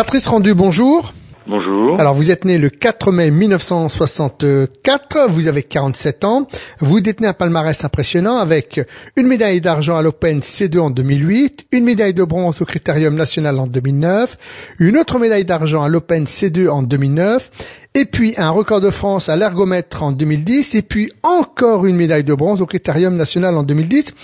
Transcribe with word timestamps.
Patrice 0.00 0.28
Rendu, 0.28 0.54
bonjour. 0.54 1.12
Bonjour. 1.46 2.00
Alors 2.00 2.14
vous 2.14 2.30
êtes 2.30 2.46
né 2.46 2.56
le 2.56 2.70
4 2.70 3.12
mai 3.12 3.30
1964, 3.30 5.28
vous 5.28 5.46
avez 5.46 5.62
47 5.62 6.24
ans, 6.24 6.48
vous 6.78 7.00
détenez 7.00 7.26
un 7.28 7.34
palmarès 7.34 7.84
impressionnant 7.84 8.38
avec 8.38 8.80
une 9.16 9.26
médaille 9.26 9.60
d'argent 9.60 9.98
à 9.98 10.02
l'Open 10.02 10.40
C2 10.40 10.78
en 10.78 10.88
2008, 10.88 11.66
une 11.72 11.84
médaille 11.84 12.14
de 12.14 12.24
bronze 12.24 12.62
au 12.62 12.64
Critérium 12.64 13.14
national 13.14 13.58
en 13.58 13.66
2009, 13.66 14.38
une 14.78 14.96
autre 14.96 15.18
médaille 15.18 15.44
d'argent 15.44 15.82
à 15.82 15.90
l'Open 15.90 16.24
C2 16.24 16.70
en 16.70 16.82
2009, 16.82 17.50
et 17.92 18.06
puis 18.06 18.32
un 18.38 18.48
record 18.48 18.80
de 18.80 18.88
France 18.88 19.28
à 19.28 19.36
l'ergomètre 19.36 20.02
en 20.02 20.12
2010, 20.12 20.76
et 20.76 20.82
puis 20.82 21.12
encore 21.22 21.84
une 21.84 21.96
médaille 21.96 22.24
de 22.24 22.32
bronze 22.32 22.62
au 22.62 22.66
Critérium 22.66 23.16
national 23.16 23.54
en 23.54 23.64
2010. 23.64 24.14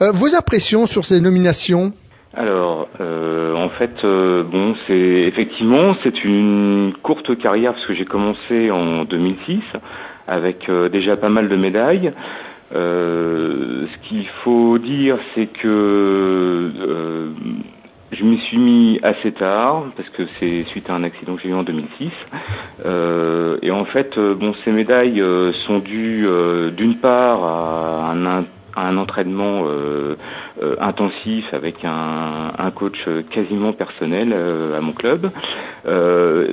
Euh, 0.00 0.12
vos 0.12 0.32
impressions 0.36 0.86
sur 0.86 1.04
ces 1.04 1.20
nominations? 1.20 1.92
Alors, 2.36 2.88
euh, 3.00 3.54
en 3.54 3.68
fait, 3.68 4.04
euh, 4.04 4.42
bon, 4.42 4.74
c'est 4.86 4.92
effectivement 4.92 5.96
c'est 6.02 6.24
une 6.24 6.92
courte 7.02 7.36
carrière 7.38 7.74
parce 7.74 7.86
que 7.86 7.94
j'ai 7.94 8.04
commencé 8.04 8.72
en 8.72 9.04
2006 9.04 9.60
avec 10.26 10.68
euh, 10.68 10.88
déjà 10.88 11.16
pas 11.16 11.28
mal 11.28 11.48
de 11.48 11.56
médailles. 11.56 12.12
ce 12.72 14.08
qu'il 14.08 14.26
faut 14.42 14.78
dire, 14.78 15.18
c'est 15.34 15.46
que 15.46 16.72
je 18.10 18.24
m'y 18.24 18.38
suis 18.38 18.58
mis 18.58 18.98
assez 19.04 19.30
tard 19.30 19.84
parce 19.96 20.08
que 20.08 20.24
c'est 20.40 20.64
suite 20.64 20.90
à 20.90 20.94
un 20.94 21.04
accident 21.04 21.36
que 21.36 21.42
j'ai 21.42 21.50
eu 21.50 21.54
en 21.54 21.62
2006. 21.62 22.10
et 23.62 23.70
en 23.70 23.84
fait, 23.84 24.18
bon, 24.18 24.54
ces 24.64 24.72
médailles 24.72 25.22
sont 25.66 25.78
dues 25.78 26.26
d'une 26.76 26.96
part 26.96 27.44
à 27.44 28.10
un 28.12 28.44
un 28.76 28.96
entraînement 28.96 29.64
euh, 29.66 30.16
euh, 30.62 30.76
intensif 30.80 31.44
avec 31.52 31.84
un, 31.84 32.52
un, 32.58 32.70
coach 32.70 32.98
quasiment 33.30 33.72
personnel 33.72 34.32
euh, 34.32 34.76
à 34.76 34.80
mon 34.80 34.92
club, 34.92 35.30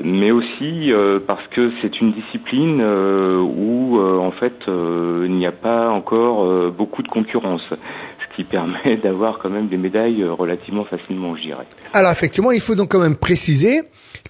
mais 0.03 0.31
aussi 0.31 0.91
parce 1.25 1.47
que 1.47 1.71
c'est 1.81 2.01
une 2.01 2.11
discipline 2.11 2.81
où 2.81 3.97
en 3.99 4.31
fait 4.31 4.67
il 4.67 5.31
n'y 5.31 5.45
a 5.45 5.51
pas 5.51 5.89
encore 5.89 6.71
beaucoup 6.71 7.01
de 7.01 7.07
concurrence 7.07 7.63
ce 7.69 8.35
qui 8.35 8.43
permet 8.57 8.97
d'avoir 8.97 9.39
quand 9.39 9.49
même 9.49 9.67
des 9.67 9.77
médailles 9.77 10.23
relativement 10.25 10.83
facilement, 10.83 11.35
je 11.35 11.43
dirais. 11.43 11.65
Alors 11.93 12.11
effectivement, 12.11 12.51
il 12.51 12.59
faut 12.59 12.75
donc 12.75 12.91
quand 12.91 12.99
même 12.99 13.15
préciser 13.15 13.83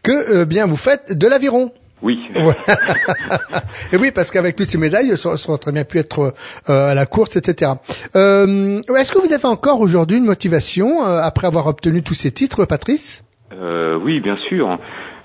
que 0.03 0.43
bien 0.45 0.65
vous 0.67 0.77
faites 0.77 1.17
de 1.17 1.27
l'aviron. 1.27 1.71
Oui. 2.01 2.19
et 3.91 3.97
oui, 3.97 4.11
parce 4.13 4.31
qu'avec 4.31 4.55
toutes 4.55 4.69
ces 4.69 4.77
médailles, 4.77 5.15
ça, 5.17 5.29
aurait 5.47 5.57
très 5.59 5.71
bien 5.71 5.83
pu 5.83 5.99
être 5.99 6.33
euh, 6.69 6.91
à 6.91 6.93
la 6.93 7.05
course, 7.05 7.35
etc. 7.35 7.73
Euh, 8.15 8.81
Est-ce 8.97 9.11
que 9.11 9.19
vous 9.19 9.33
avez 9.33 9.45
encore 9.45 9.81
aujourd'hui 9.81 10.17
une 10.17 10.25
motivation 10.25 11.03
euh, 11.05 11.21
après 11.21 11.47
avoir 11.47 11.67
obtenu 11.67 12.01
tous 12.01 12.15
ces 12.15 12.31
titres, 12.31 12.65
Patrice? 12.65 13.23
Euh, 13.53 13.97
Oui, 14.01 14.19
bien 14.19 14.37
sûr. 14.49 14.77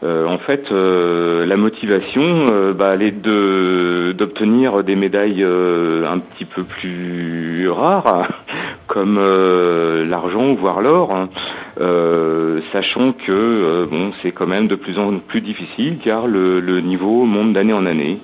Euh, 0.05 0.27
en 0.27 0.39
fait, 0.39 0.69
la 0.71 1.57
motivation, 1.57 2.73
bah, 2.75 2.93
elle 2.95 3.03
est 3.03 3.11
de 3.23 4.13
d'obtenir 4.17 4.85
des 4.85 4.95
médailles 4.95 5.43
un 5.43 6.19
petit 6.19 6.45
peu 6.45 6.63
plus 6.63 7.69
rares, 7.71 8.29
comme 8.87 9.17
l'argent, 9.17 10.55
voire 10.55 10.83
l'or. 10.83 11.15
Hein. 11.15 11.31
Euh, 11.79 12.61
sachant 12.73 13.13
que 13.13 13.33
euh, 13.33 13.87
bon, 13.91 14.13
c'est 14.23 14.33
quand 14.33 14.47
même 14.47 14.67
de 14.67 14.77
plus 14.77 14.99
en 14.99 15.19
plus 15.19 15.43
difficile 15.43 15.99
car 16.03 16.27
le, 16.27 16.61
le 16.61 16.81
niveau 16.81 17.25
monte 17.25 17.53
d'année 17.53 17.75
en 17.75 17.85
année. 17.85 18.19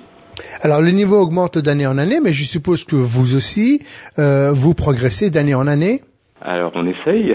Alors 0.61 0.81
le 0.81 0.91
niveau 0.91 1.19
augmente 1.19 1.57
d'année 1.57 1.87
en 1.87 1.97
année, 1.97 2.19
mais 2.23 2.33
je 2.33 2.43
suppose 2.45 2.83
que 2.85 2.95
vous 2.95 3.35
aussi, 3.35 3.79
euh, 4.17 4.51
vous 4.51 4.73
progressez 4.73 5.29
d'année 5.29 5.55
en 5.55 5.67
année. 5.67 6.01
Alors 6.41 6.71
on 6.75 6.85
essaye. 6.87 7.33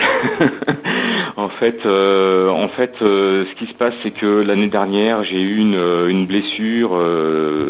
en 1.37 1.49
fait, 1.49 1.79
euh, 1.87 2.49
en 2.49 2.69
fait, 2.69 2.93
euh, 3.01 3.45
ce 3.51 3.59
qui 3.65 3.71
se 3.71 3.77
passe, 3.77 3.95
c'est 4.03 4.11
que 4.11 4.27
l'année 4.27 4.69
dernière, 4.69 5.25
j'ai 5.25 5.41
eu 5.41 5.57
une, 5.57 6.09
une 6.09 6.27
blessure 6.27 6.95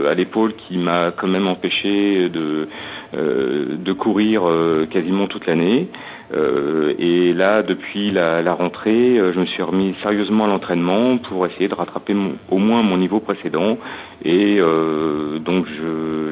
à 0.08 0.14
l'épaule 0.14 0.54
qui 0.54 0.78
m'a 0.78 1.10
quand 1.10 1.28
même 1.28 1.46
empêché 1.46 2.28
de 2.28 2.68
de 3.14 3.92
courir 3.92 4.42
quasiment 4.90 5.26
toute 5.26 5.46
l'année. 5.46 5.88
Euh, 6.34 6.92
et 6.98 7.32
là, 7.32 7.62
depuis 7.62 8.10
la, 8.10 8.42
la 8.42 8.52
rentrée, 8.52 9.18
euh, 9.18 9.32
je 9.32 9.40
me 9.40 9.46
suis 9.46 9.62
remis 9.62 9.94
sérieusement 10.02 10.44
à 10.44 10.48
l'entraînement 10.48 11.16
pour 11.16 11.46
essayer 11.46 11.68
de 11.68 11.74
rattraper 11.74 12.14
au 12.50 12.58
moins 12.58 12.82
mon 12.82 12.98
niveau 12.98 13.18
précédent. 13.18 13.78
Et 14.24 14.58
euh, 14.58 15.38
donc, 15.38 15.66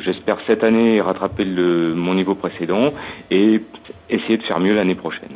j'espère 0.05 0.39
cette 0.47 0.65
année 0.65 1.01
rattraper 1.01 1.45
le, 1.45 1.95
mon 1.95 2.15
niveau 2.15 2.35
précédent 2.35 2.93
et 3.31 3.63
essayer 4.11 4.37
de 4.37 4.43
faire 4.43 4.61
mieux 4.61 4.75
l'année 4.75 4.97
prochaine. 4.97 5.31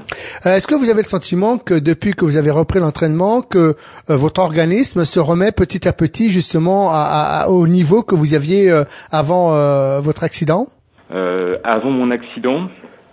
Euh, 0.45 0.57
est-ce 0.57 0.67
que 0.67 0.75
vous 0.75 0.91
avez 0.91 1.03
le 1.03 1.09
sentiment 1.09 1.57
que 1.57 1.75
depuis 1.75 2.13
que 2.13 2.25
vous 2.25 2.37
avez 2.37 2.51
repris 2.51 2.81
l'entraînement, 2.81 3.41
que 3.41 3.77
votre 4.09 4.43
organisme 4.43 5.05
se 5.05 5.21
remet 5.21 5.53
petit 5.53 5.89
à 5.89 5.93
petit 5.93 6.31
justement 6.31 6.91
à, 6.91 7.45
à, 7.45 7.49
au 7.49 7.67
niveau 7.67 8.03
que 8.03 8.15
vous 8.15 8.35
aviez 8.35 8.71
avant 9.11 10.01
votre 10.01 10.23
accident? 10.23 10.69
Avant 11.65 11.91
mon 11.91 12.11
accident, 12.11 12.69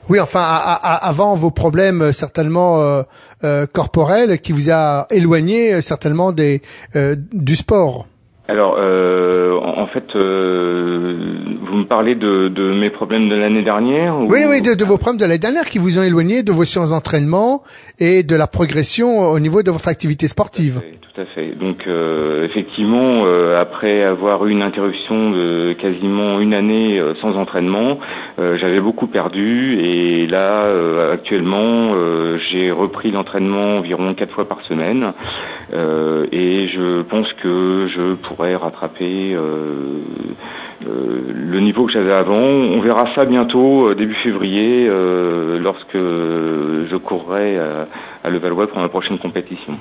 oui, 0.09 0.21
enfin, 0.21 0.41
avant 0.41 1.35
vos 1.35 1.51
problèmes 1.51 2.01
euh, 2.01 2.11
certainement 2.13 2.81
euh, 2.81 3.03
euh, 3.43 3.65
corporels 3.67 4.39
qui 4.39 4.53
vous 4.53 4.71
a 4.71 5.05
éloigné 5.09 5.81
certainement 5.81 6.31
des 6.31 6.61
du 7.33 7.55
sport. 7.55 8.07
Alors, 8.47 8.77
en 8.77 9.87
fait, 9.87 10.15
vous 10.15 11.77
me 11.77 11.85
parlez 11.85 12.15
de, 12.15 12.47
de 12.47 12.73
mes 12.73 12.89
problèmes 12.89 13.29
de 13.29 13.35
l'année 13.35 13.63
dernière 13.63 14.17
Oui, 14.19 14.39
oui, 14.47 14.61
de, 14.61 14.73
de, 14.73 14.85
vos 14.85 14.97
problèmes 14.97 15.19
de 15.19 15.25
l'année 15.25 15.37
dernière 15.37 15.65
qui 15.65 15.79
vous 15.79 15.99
ont 15.99 16.03
éloigné 16.03 16.43
de 16.43 16.51
vos 16.51 16.63
séances 16.65 16.91
d'entraînement 16.91 17.63
et 17.99 18.23
de 18.23 18.35
la 18.35 18.47
progression 18.47 19.19
au 19.19 19.39
niveau 19.39 19.63
de 19.63 19.71
votre 19.71 19.87
activité 19.89 20.27
sportive. 20.27 20.81
Tout 21.01 21.21
à 21.21 21.25
fait. 21.25 21.55
Donc, 21.59 21.87
effectivement, 22.45 23.25
après 23.59 24.03
avoir 24.03 24.45
eu 24.45 24.51
une 24.51 24.61
interruption 24.61 25.31
de 25.31 25.73
quasiment 25.73 26.39
une 26.39 26.53
année 26.53 27.01
sans 27.21 27.35
entraînement, 27.35 27.99
euh, 28.39 28.57
j'avais 28.59 28.79
beaucoup 28.79 29.07
perdu 29.07 29.79
et 29.79 30.27
là 30.27 30.65
euh, 30.65 31.13
actuellement 31.13 31.93
euh, 31.95 32.37
j'ai 32.49 32.69
repris 32.71 33.09
l'entraînement 33.09 33.77
environ 33.77 34.13
quatre 34.13 34.31
fois 34.31 34.47
par 34.47 34.61
semaine 34.61 35.13
et 35.73 36.67
je 36.67 37.01
pense 37.03 37.31
que 37.33 37.87
je 37.93 38.13
pourrais 38.13 38.55
rattraper 38.55 39.35
le 40.81 41.59
niveau 41.59 41.85
que 41.85 41.91
j'avais 41.91 42.13
avant. 42.13 42.35
On 42.35 42.79
verra 42.81 43.13
ça 43.15 43.25
bientôt 43.25 43.93
début 43.93 44.15
février 44.15 44.87
lorsque 45.59 45.95
je 45.95 46.95
courrai 46.95 47.59
à 48.23 48.29
Levallois 48.29 48.67
pour 48.67 48.79
ma 48.79 48.89
prochaine 48.89 49.17
compétition. 49.17 49.77